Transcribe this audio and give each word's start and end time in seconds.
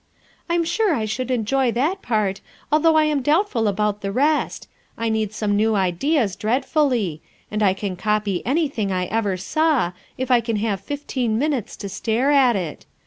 "I'm 0.49 0.63
sure 0.63 0.95
I 0.95 1.05
should 1.05 1.29
enjoy 1.29 1.71
that 1.73 2.01
part, 2.01 2.41
although 2.71 2.95
I 2.95 3.03
am 3.05 3.21
doubtful 3.21 3.67
about 3.67 4.01
the 4.01 4.11
rest. 4.11 4.67
I 4.97 5.09
need 5.09 5.31
some 5.31 5.55
new 5.55 5.75
ideas, 5.75 6.35
dreadfully; 6.35 7.21
and 7.51 7.61
I 7.61 7.73
can 7.75 7.95
copy 7.95 8.43
anything 8.43 8.91
I 8.91 9.05
ever 9.05 9.37
saw, 9.37 9.91
if 10.17 10.31
I 10.31 10.41
can 10.41 10.55
have 10.55 10.81
fifteen 10.81 11.37
minutes 11.37 11.77
to 11.77 11.87
stare 11.87 12.31
at 12.31 12.55
it. 12.55 12.87